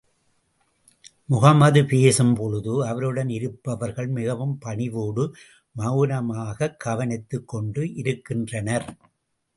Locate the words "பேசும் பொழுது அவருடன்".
1.85-3.29